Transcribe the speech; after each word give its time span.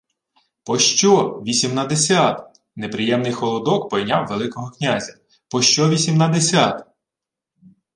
—Пощо... 0.65 1.29
вісімнадесять?— 1.47 2.61
неприємний 2.75 3.31
холодок 3.31 3.89
пойняв 3.89 4.27
Великого 4.27 4.71
князя.— 4.71 5.13
Пощо 5.51 5.89
вісімнадесять?.. 5.89 6.85